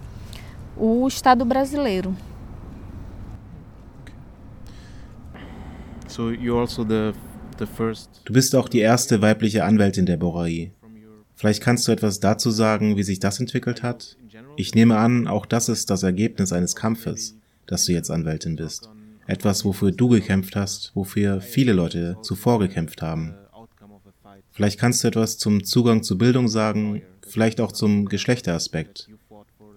o 0.75 1.07
Estado 1.07 1.45
brasileiro. 1.45 2.13
Also 6.15 6.33
du 8.25 8.33
bist 8.33 8.55
auch 8.55 8.69
die 8.69 8.79
erste 8.79 9.21
weibliche 9.21 9.63
Anwältin 9.63 10.05
der 10.05 10.17
Borai. 10.17 10.71
Vielleicht 11.35 11.63
kannst 11.63 11.87
du 11.87 11.91
etwas 11.91 12.19
dazu 12.19 12.51
sagen, 12.51 12.97
wie 12.97 13.03
sich 13.03 13.19
das 13.19 13.39
entwickelt 13.39 13.81
hat? 13.81 14.17
Ich 14.55 14.75
nehme 14.75 14.97
an, 14.97 15.27
auch 15.27 15.45
das 15.47 15.69
ist 15.69 15.89
das 15.89 16.03
Ergebnis 16.03 16.53
eines 16.53 16.75
Kampfes, 16.75 17.35
dass 17.65 17.85
du 17.85 17.93
jetzt 17.93 18.11
Anwältin 18.11 18.55
bist. 18.55 18.89
Etwas, 19.25 19.65
wofür 19.65 19.91
du 19.91 20.09
gekämpft 20.09 20.55
hast, 20.55 20.91
wofür 20.93 21.41
viele 21.41 21.73
Leute 21.73 22.17
zuvor 22.21 22.59
gekämpft 22.59 23.01
haben. 23.01 23.33
Vielleicht 24.51 24.79
kannst 24.79 25.03
du 25.03 25.07
etwas 25.07 25.39
zum 25.39 25.63
Zugang 25.63 26.03
zu 26.03 26.17
Bildung 26.17 26.47
sagen, 26.47 27.01
vielleicht 27.27 27.59
auch 27.59 27.71
zum 27.71 28.05
Geschlechteraspekt, 28.05 29.09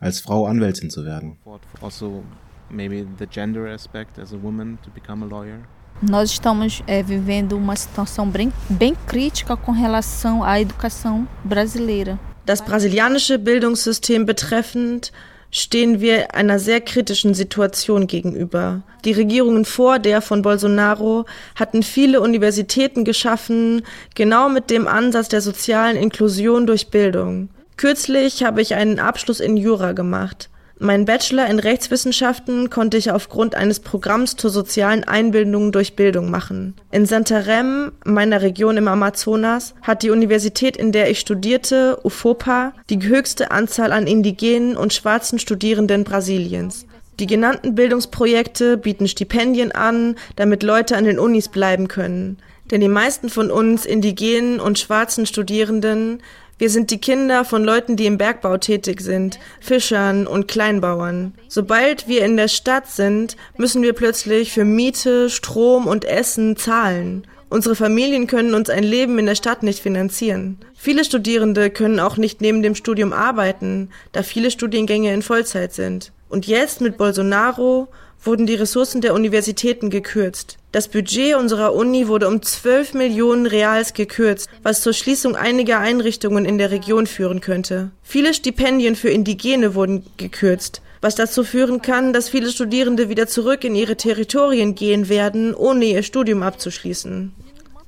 als 0.00 0.21
Frau 0.21 0.47
Anwältin 0.47 0.90
zu 0.90 1.07
werden. 1.07 1.38
Also 1.81 2.23
maybe 2.69 3.07
the 3.19 3.26
gender 3.26 3.71
aspect 3.73 4.19
as 4.19 4.35
a 4.35 4.43
woman 4.43 4.78
to 4.85 4.90
become 4.90 5.25
a 5.25 5.28
lawyer. 5.28 5.61
Nós 6.03 6.31
estamos 6.31 6.83
é, 6.87 7.03
vivendo 7.03 7.57
uma 7.57 7.75
situação 7.75 8.29
bem, 8.29 8.53
bem 8.69 8.95
crítica 9.07 9.57
com 9.57 9.73
relação 9.73 10.45
à 10.45 10.61
educação 10.61 11.26
brasileira. 11.43 12.19
Das 12.45 12.61
brasilianische 12.61 13.38
Bildungssystem 13.38 14.25
betreffend 14.25 15.11
stehen 15.50 16.00
wir 16.00 16.35
einer 16.35 16.59
sehr 16.59 16.81
kritischen 16.81 17.35
Situation 17.35 18.07
gegenüber. 18.07 18.83
Die 19.05 19.12
Regierungen 19.12 19.65
vor 19.65 19.99
der 19.99 20.21
von 20.21 20.43
Bolsonaro 20.43 21.25
hatten 21.55 21.83
viele 21.83 22.21
Universitäten 22.21 23.05
geschaffen, 23.05 23.83
genau 24.15 24.49
mit 24.50 24.71
dem 24.71 24.87
Ansatz 24.87 25.29
der 25.29 25.41
sozialen 25.41 25.97
Inklusion 25.97 26.67
durch 26.67 26.88
Bildung. 26.88 27.49
Kürzlich 27.76 28.45
habe 28.45 28.61
ich 28.61 28.75
einen 28.75 28.99
Abschluss 28.99 29.41
in 29.41 29.57
Jura 29.57 29.93
gemacht. 29.93 30.50
Mein 30.78 31.06
Bachelor 31.06 31.47
in 31.47 31.59
Rechtswissenschaften 31.59 32.68
konnte 32.68 32.99
ich 32.99 33.11
aufgrund 33.11 33.54
eines 33.54 33.80
Programms 33.80 34.37
zur 34.37 34.50
sozialen 34.50 35.04
Einbildung 35.04 35.73
durch 35.73 35.97
Bildung 35.97 36.30
machen. 36.30 36.75
In 36.90 37.06
Santarém, 37.06 37.92
meiner 38.04 38.42
Region 38.42 38.76
im 38.76 38.87
Amazonas, 38.87 39.75
hat 39.80 40.02
die 40.02 40.11
Universität, 40.11 40.76
in 40.76 40.92
der 40.92 41.09
ich 41.11 41.18
studierte, 41.18 41.99
UFOPA, 42.02 42.75
die 42.90 43.02
höchste 43.02 43.52
Anzahl 43.52 43.90
an 43.90 44.06
indigenen 44.06 44.76
und 44.76 44.92
schwarzen 44.92 45.38
Studierenden 45.38 46.04
Brasiliens. 46.04 46.85
Die 47.21 47.26
genannten 47.26 47.75
Bildungsprojekte 47.75 48.76
bieten 48.76 49.09
Stipendien 49.09 49.73
an, 49.73 50.16
damit 50.37 50.62
Leute 50.62 50.99
an 50.99 51.04
den 51.04 51.18
Unis 51.18 51.49
bleiben 51.49 51.88
können. 51.88 52.37
Denn 52.71 52.83
die 52.83 52.88
meisten 52.88 53.30
von 53.30 53.50
uns 53.50 53.87
indigenen 53.87 54.61
und 54.61 54.78
schwarzen 54.78 55.25
Studierenden 55.25 56.21
wir 56.59 56.71
sind 56.71 56.91
die 56.91 57.01
Kinder 57.01 57.45
von 57.45 57.65
Leuten, 57.65 57.97
die 57.97 58.07
im 58.07 58.17
Bergbau 58.17 58.57
tätig 58.57 59.03
sind, 59.03 59.39
Fischern 59.61 60.27
und 60.27 60.49
Kleinbauern. 60.49 61.35
Sobald 61.49 62.09
wir 62.09 62.25
in 62.25 62.39
der 62.39 62.49
Stadt 62.49 62.89
sind, 62.89 63.37
müssen 63.59 63.83
wir 63.83 63.93
plötzlich 63.93 64.53
für 64.53 64.65
Miete, 64.65 65.29
Strom 65.29 65.87
und 65.87 66.07
Essen 66.07 66.57
zahlen. 66.57 67.27
Unsere 67.51 67.77
Familien 67.77 68.27
können 68.27 68.55
uns 68.55 68.71
ein 68.71 68.85
Leben 68.85 69.19
in 69.19 69.27
der 69.27 69.35
Stadt 69.35 69.63
nicht 69.63 69.81
finanzieren. 69.81 70.59
Viele 70.75 71.05
Studierende 71.05 71.69
können 71.69 72.01
auch 72.01 72.17
nicht 72.17 72.41
neben 72.41 72.63
dem 72.63 72.75
Studium 72.75 73.13
arbeiten, 73.13 73.91
da 74.13 74.23
viele 74.23 74.51
Studiengänge 74.51 75.13
in 75.13 75.23
Vollzeit 75.23 75.75
sind. 75.75 76.11
Und 76.29 76.47
jetzt 76.47 76.81
mit 76.81 76.97
Bolsonaro 76.97 77.89
wurden 78.25 78.47
die 78.47 78.55
Ressourcen 78.55 79.01
der 79.03 79.15
Universitäten 79.15 79.91
gekürzt. 79.91 80.57
Das 80.76 80.88
Budget 80.88 81.37
unserer 81.37 81.73
Uni 81.73 82.06
wurde 82.06 82.28
um 82.28 82.42
12 82.42 82.92
Millionen 82.92 83.47
Reals 83.47 83.95
gekürzt, 83.95 84.50
was 84.62 84.83
zur 84.83 84.92
Schließung 84.92 85.35
einiger 85.35 85.78
Einrichtungen 85.78 86.45
in 86.45 86.59
der 86.59 86.71
Region 86.71 87.06
führen 87.06 87.40
könnte. 87.40 87.92
Viele 88.02 88.35
Stipendien 88.35 88.95
für 88.95 89.09
Indigene 89.09 89.75
wurden 89.75 90.04
gekürzt, 90.18 90.83
was 91.00 91.14
dazu 91.14 91.45
führen 91.45 91.80
kann, 91.80 92.12
dass 92.12 92.28
viele 92.28 92.50
Studierende 92.50 93.09
wieder 93.09 93.26
zurück 93.26 93.64
in 93.64 93.75
ihre 93.75 93.97
Territorien 93.97 94.75
gehen 94.75 95.09
werden, 95.09 95.54
ohne 95.54 95.87
ihr 95.87 96.02
Studium 96.02 96.42
abzuschließen. 96.42 97.33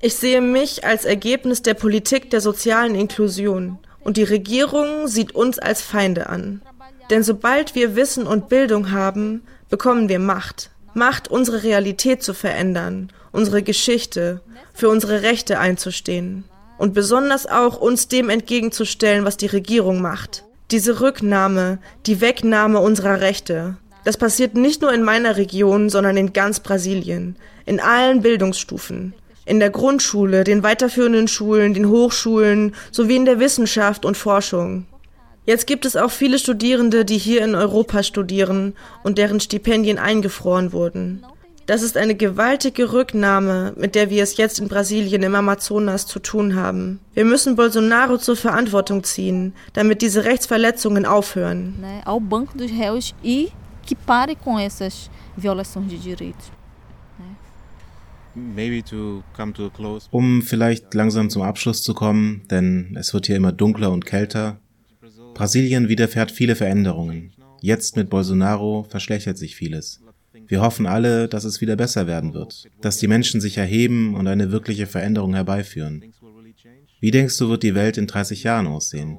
Ich 0.00 0.14
sehe 0.14 0.40
mich 0.40 0.86
als 0.86 1.04
Ergebnis 1.04 1.60
der 1.60 1.74
Politik 1.74 2.30
der 2.30 2.40
sozialen 2.40 2.94
Inklusion 2.94 3.76
und 4.00 4.16
die 4.16 4.24
Regierung 4.24 5.08
sieht 5.08 5.34
uns 5.34 5.58
als 5.58 5.82
Feinde 5.82 6.30
an. 6.30 6.62
Denn 7.10 7.22
sobald 7.22 7.74
wir 7.74 7.96
Wissen 7.96 8.26
und 8.26 8.48
Bildung 8.48 8.92
haben, 8.92 9.42
bekommen 9.68 10.08
wir 10.08 10.18
Macht. 10.18 10.70
Macht, 10.98 11.28
unsere 11.28 11.62
Realität 11.62 12.22
zu 12.22 12.34
verändern, 12.34 13.10
unsere 13.32 13.62
Geschichte, 13.62 14.40
für 14.74 14.88
unsere 14.88 15.22
Rechte 15.22 15.58
einzustehen. 15.58 16.44
Und 16.76 16.94
besonders 16.94 17.46
auch 17.46 17.80
uns 17.80 18.08
dem 18.08 18.28
entgegenzustellen, 18.28 19.24
was 19.24 19.36
die 19.36 19.46
Regierung 19.46 20.00
macht. 20.00 20.44
Diese 20.70 21.00
Rücknahme, 21.00 21.78
die 22.06 22.20
Wegnahme 22.20 22.78
unserer 22.80 23.20
Rechte. 23.20 23.76
Das 24.04 24.16
passiert 24.16 24.54
nicht 24.54 24.82
nur 24.82 24.92
in 24.92 25.02
meiner 25.02 25.36
Region, 25.36 25.90
sondern 25.90 26.16
in 26.16 26.32
ganz 26.32 26.60
Brasilien, 26.60 27.36
in 27.66 27.80
allen 27.80 28.22
Bildungsstufen. 28.22 29.14
In 29.44 29.60
der 29.60 29.70
Grundschule, 29.70 30.44
den 30.44 30.62
weiterführenden 30.62 31.26
Schulen, 31.26 31.74
den 31.74 31.88
Hochschulen 31.88 32.74
sowie 32.92 33.16
in 33.16 33.24
der 33.24 33.40
Wissenschaft 33.40 34.04
und 34.04 34.16
Forschung. 34.16 34.86
Jetzt 35.48 35.66
gibt 35.66 35.86
es 35.86 35.96
auch 35.96 36.10
viele 36.10 36.38
Studierende, 36.38 37.06
die 37.06 37.16
hier 37.16 37.42
in 37.42 37.54
Europa 37.54 38.02
studieren 38.02 38.74
und 39.02 39.16
deren 39.16 39.40
Stipendien 39.40 39.96
eingefroren 39.96 40.74
wurden. 40.74 41.24
Das 41.64 41.82
ist 41.82 41.96
eine 41.96 42.14
gewaltige 42.14 42.92
Rücknahme, 42.92 43.72
mit 43.74 43.94
der 43.94 44.10
wir 44.10 44.22
es 44.22 44.36
jetzt 44.36 44.58
in 44.58 44.68
Brasilien 44.68 45.22
im 45.22 45.34
Amazonas 45.34 46.06
zu 46.06 46.18
tun 46.18 46.54
haben. 46.54 47.00
Wir 47.14 47.24
müssen 47.24 47.56
Bolsonaro 47.56 48.18
zur 48.18 48.36
Verantwortung 48.36 49.04
ziehen, 49.04 49.54
damit 49.72 50.02
diese 50.02 50.26
Rechtsverletzungen 50.26 51.06
aufhören. 51.06 51.80
Né, 51.80 52.02
ao 52.04 52.20
banco 52.20 52.58
dos 52.58 52.70
réus 52.70 53.14
e 53.24 53.48
que 53.86 53.94
pare 53.94 54.36
com 54.36 54.58
essas 54.58 55.10
violações 55.34 55.88
de 55.88 55.96
direitos. 55.96 56.52
Maybe 58.34 58.82
to 58.82 59.22
come 59.34 59.54
to 59.54 59.64
a 59.64 59.70
close. 59.70 60.08
Um 60.10 60.42
vielleicht 60.42 60.92
langsam 60.92 61.30
zum 61.30 61.40
Abschluss 61.40 61.82
zu 61.82 61.94
kommen, 61.94 62.42
denn 62.50 62.94
es 63.00 63.14
wird 63.14 63.28
hier 63.28 63.36
immer 63.36 63.52
dunkler 63.52 63.90
und 63.90 64.04
kälter. 64.04 64.58
Brasilien 65.42 65.88
widerfährt 65.88 66.32
viele 66.32 66.56
Veränderungen. 66.56 67.30
Jetzt 67.60 67.96
mit 67.96 68.10
Bolsonaro 68.10 68.84
verschlechtert 68.88 69.38
sich 69.38 69.54
vieles. 69.54 70.00
Wir 70.48 70.60
hoffen 70.62 70.84
alle, 70.86 71.28
dass 71.28 71.44
es 71.44 71.60
wieder 71.60 71.76
besser 71.76 72.08
werden 72.08 72.34
wird, 72.34 72.64
dass 72.80 72.96
die 72.98 73.06
Menschen 73.06 73.40
sich 73.40 73.56
erheben 73.56 74.16
und 74.16 74.26
eine 74.26 74.50
wirkliche 74.50 74.88
Veränderung 74.88 75.34
herbeiführen. 75.34 76.02
Wie 77.00 77.12
denkst 77.12 77.38
du, 77.38 77.48
wird 77.50 77.62
die 77.62 77.76
Welt 77.76 77.98
in 77.98 78.08
30 78.08 78.42
Jahren 78.42 78.66
aussehen? 78.66 79.16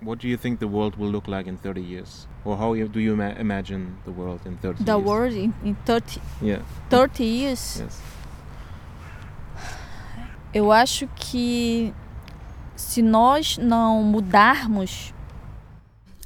What 0.00 0.22
do 0.22 0.28
you 0.28 0.38
think 0.38 0.60
the 0.60 0.70
world 0.70 0.98
will 0.98 1.10
look 1.10 1.26
like 1.26 1.46
in 1.46 1.58
30 1.58 1.80
years? 1.82 2.26
Or 2.46 2.58
how 2.58 2.74
do 2.74 2.98
you 2.98 3.12
ima- 3.12 3.38
imagine 3.38 3.88
the 4.06 4.16
world 4.16 4.40
in 4.46 4.56
30 4.62 4.82
The 4.86 4.92
years? 4.92 5.04
world 5.04 5.32
in, 5.34 5.52
in 5.62 5.76
30, 5.84 6.20
Yeah. 6.42 6.60
30 6.88 7.22
years, 7.22 7.82
Yes. 7.84 7.98
eu 10.54 10.72
acho 10.72 11.06
que 11.16 11.92
se 12.76 13.02
nós 13.02 13.58
não 13.58 14.02
mudarmos, 14.02 15.12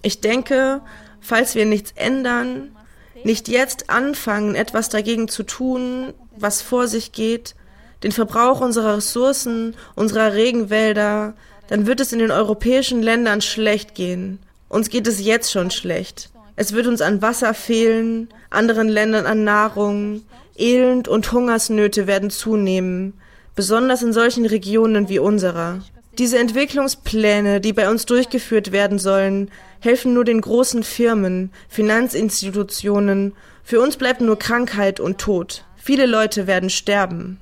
Ich 0.04 0.20
denke, 0.20 0.82
falls 1.20 1.54
wir 1.54 1.64
nichts 1.64 1.92
ändern, 1.96 2.76
nicht 3.25 3.49
jetzt 3.49 3.88
anfangen, 3.88 4.54
etwas 4.54 4.90
dagegen 4.90 5.28
zu 5.28 5.44
tun, 5.44 6.12
was 6.37 6.61
vor 6.61 6.88
sich 6.88 7.12
geht, 7.12 7.54
den 8.02 8.12
Verbrauch 8.12 8.61
unserer 8.61 8.99
Ressourcen, 8.99 9.75
unserer 9.94 10.34
Regenwälder, 10.34 11.32
dann 11.68 11.87
wird 11.87 12.00
es 12.00 12.12
in 12.12 12.18
den 12.18 12.30
europäischen 12.30 13.02
Ländern 13.02 13.40
schlecht 13.40 13.94
gehen. 13.94 14.40
Uns 14.68 14.90
geht 14.90 15.06
es 15.06 15.25
jetzt 15.25 15.50
schon 15.50 15.70
schlecht. 15.70 16.28
Es 16.54 16.75
wird 16.75 16.87
uns 16.87 17.00
an 17.00 17.23
Wasser 17.23 17.54
fehlen, 17.54 18.28
anderen 18.50 18.90
Ländern 18.90 19.25
an 19.25 19.42
Nahrung, 19.42 20.20
Elend 20.54 21.08
und 21.08 21.32
Hungersnöte 21.32 22.06
werden 22.06 22.28
zunehmen, 22.28 23.14
besonders 23.54 24.02
in 24.02 24.12
solchen 24.12 24.44
Regionen 24.44 25.08
wie 25.08 25.18
unserer. 25.18 25.80
Diese 26.18 26.38
Entwicklungspläne, 26.38 27.61
die 27.61 27.73
bei 27.73 27.90
uns 27.90 28.06
durchgeführt 28.06 28.71
werden 28.71 28.99
sollen, 28.99 29.50
helfen 29.80 30.14
nur 30.14 30.25
den 30.25 30.40
großen 30.40 30.85
Firmen, 30.85 31.50
Finanzinstitutionen. 31.68 33.35
Für 33.64 33.80
uns 33.80 33.97
bleibt 33.97 34.21
nur 34.21 34.38
Krankheit 34.38 35.00
und 35.00 35.18
Tod. 35.18 35.64
Viele 35.76 36.06
Leute 36.06 36.47
werden 36.47 36.71
sterben. 36.71 37.40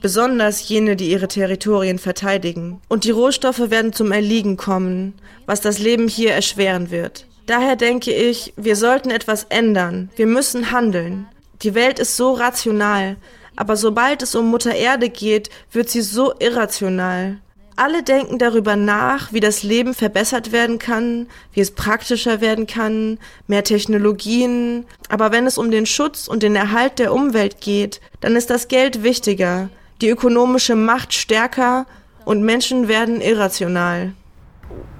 Besonders 0.00 0.68
jene, 0.68 0.96
die 0.96 1.10
ihre 1.10 1.28
Territorien 1.28 1.98
verteidigen. 1.98 2.80
Und 2.88 3.04
die 3.04 3.10
Rohstoffe 3.10 3.70
werden 3.70 3.92
zum 3.92 4.12
Erliegen 4.12 4.56
kommen, 4.56 5.14
was 5.44 5.60
das 5.60 5.78
Leben 5.78 6.08
hier 6.08 6.32
erschweren 6.32 6.90
wird. 6.90 7.26
Daher 7.46 7.76
denke 7.76 8.12
ich, 8.12 8.54
wir 8.56 8.76
sollten 8.76 9.10
etwas 9.10 9.44
ändern. 9.44 10.10
Wir 10.16 10.26
müssen 10.26 10.70
handeln. 10.70 11.28
Die 11.62 11.74
Welt 11.74 11.98
ist 11.98 12.16
so 12.16 12.32
rational, 12.32 13.16
aber 13.56 13.76
sobald 13.76 14.22
es 14.22 14.34
um 14.34 14.50
Mutter 14.50 14.74
Erde 14.74 15.08
geht, 15.08 15.48
wird 15.70 15.88
sie 15.88 16.02
so 16.02 16.34
irrational. 16.38 17.38
Alle 17.76 18.02
denken 18.02 18.38
darüber 18.38 18.74
nach, 18.74 19.32
wie 19.32 19.40
das 19.40 19.62
Leben 19.62 19.92
verbessert 19.92 20.50
werden 20.50 20.78
kann, 20.78 21.26
wie 21.52 21.60
es 21.60 21.70
praktischer 21.70 22.40
werden 22.40 22.66
kann, 22.66 23.18
mehr 23.46 23.64
Technologien. 23.64 24.86
Aber 25.10 25.30
wenn 25.30 25.46
es 25.46 25.58
um 25.58 25.70
den 25.70 25.84
Schutz 25.84 26.26
und 26.26 26.42
den 26.42 26.56
Erhalt 26.56 26.98
der 26.98 27.12
Umwelt 27.12 27.60
geht, 27.60 28.00
dann 28.20 28.34
ist 28.34 28.48
das 28.48 28.68
Geld 28.68 29.02
wichtiger, 29.02 29.68
die 30.00 30.08
ökonomische 30.08 30.74
Macht 30.74 31.12
stärker 31.12 31.86
und 32.24 32.42
Menschen 32.42 32.88
werden 32.88 33.20
irrational. 33.20 34.12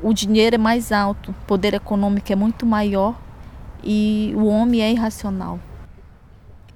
o 0.02 0.12
dinheiro 0.12 0.54
é 0.54 0.58
mais 0.58 0.92
alto, 0.92 1.34
poder 1.46 1.74
econômico 1.74 2.32
é 2.32 2.36
muito 2.36 2.66
maior 2.66 3.14
e 3.82 4.32
o 4.36 4.46
homem 4.46 4.80
é 4.80 4.92
irracional. 4.92 5.58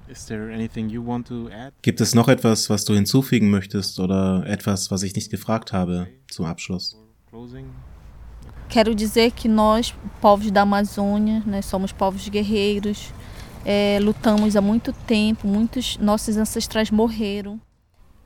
Gibt 1.81 2.01
es 2.01 2.15
noch 2.15 2.27
etwas, 2.27 2.69
was 2.69 2.85
du 2.85 2.93
hinzufügen 2.93 3.49
möchtest 3.49 3.99
oder 3.99 4.43
etwas, 4.45 4.91
was 4.91 5.03
ich 5.03 5.15
nicht 5.15 5.31
gefragt 5.31 5.73
habe 5.73 6.07
zum 6.29 6.45
Abschluss? 6.45 6.97
Closing? 7.29 7.65
Quero 8.69 8.93
dizer 8.93 9.31
que 9.31 9.49
nós, 9.49 9.93
povos 10.21 10.49
da 10.49 10.61
Amazônia, 10.61 11.43
nós 11.45 11.65
somos 11.65 11.91
povos 11.91 12.29
guerreiros, 12.29 13.11
é, 13.65 13.99
lutamos 13.99 14.55
há 14.55 14.61
muito 14.61 14.93
tempo, 15.05 15.47
muitos 15.47 15.97
nossos 15.97 16.37
ancestrais 16.37 16.89
morreram. 16.89 17.59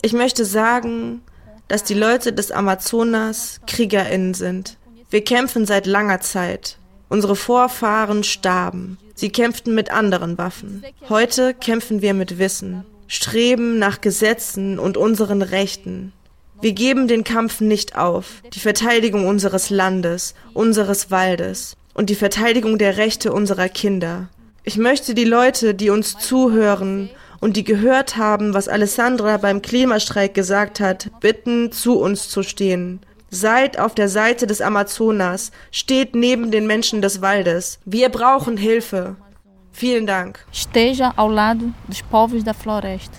Ich 0.03 0.13
möchte 0.13 0.45
sagen, 0.45 1.21
dass 1.67 1.83
die 1.83 1.95
Leute 1.95 2.31
des 2.31 2.51
Amazonas 2.51 3.59
KriegerInnen 3.65 4.33
sind. 4.33 4.77
Wir 5.09 5.23
kämpfen 5.23 5.65
seit 5.65 5.87
langer 5.87 6.21
Zeit. 6.21 6.77
Unsere 7.09 7.35
Vorfahren 7.35 8.23
starben. 8.23 8.97
Sie 9.13 9.29
kämpften 9.29 9.75
mit 9.75 9.91
anderen 9.91 10.37
Waffen. 10.37 10.83
Heute 11.07 11.53
kämpfen 11.53 12.01
wir 12.01 12.13
mit 12.13 12.37
Wissen, 12.39 12.83
streben 13.07 13.79
nach 13.79 14.01
Gesetzen 14.01 14.79
und 14.79 14.97
unseren 14.97 15.41
Rechten. 15.41 16.11
Wir 16.61 16.73
geben 16.73 17.07
den 17.07 17.23
Kampf 17.23 17.61
nicht 17.61 17.97
auf. 17.97 18.41
Die 18.53 18.59
Verteidigung 18.59 19.27
unseres 19.27 19.69
Landes, 19.69 20.33
unseres 20.53 21.11
Waldes 21.11 21.75
und 21.93 22.09
die 22.09 22.15
Verteidigung 22.15 22.77
der 22.77 22.97
Rechte 22.97 23.33
unserer 23.33 23.69
Kinder. 23.69 24.29
Ich 24.63 24.77
möchte 24.77 25.13
die 25.13 25.25
Leute, 25.25 25.75
die 25.75 25.89
uns 25.89 26.17
zuhören 26.17 27.09
und 27.39 27.55
die 27.55 27.63
gehört 27.63 28.17
haben, 28.17 28.53
was 28.53 28.67
Alessandra 28.67 29.37
beim 29.37 29.61
Klimastreik 29.61 30.33
gesagt 30.33 30.79
hat, 30.79 31.11
bitten, 31.19 31.71
zu 31.71 31.99
uns 31.99 32.29
zu 32.29 32.41
stehen. 32.41 32.99
Seid 33.29 33.79
auf 33.79 33.95
der 33.95 34.07
Seite 34.07 34.47
des 34.47 34.61
Amazonas, 34.61 35.51
steht 35.71 36.15
neben 36.15 36.51
den 36.51 36.67
Menschen 36.67 37.01
des 37.01 37.21
Waldes. 37.21 37.79
Wir 37.85 38.09
brauchen 38.09 38.57
Hilfe. 38.57 39.15
Vielen 39.71 40.05
Dank. 40.05 40.45
Esteja 40.53 41.11
ao 41.17 41.27
lado 41.27 41.73
dos 41.87 42.01
povos 42.01 42.43
da 42.43 42.53
floresta. 42.53 43.17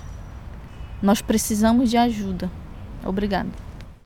Nós 1.02 1.20
precisamos 1.20 1.90
de 1.90 1.98
ajuda. 1.98 2.50
Obrigada. 3.04 3.65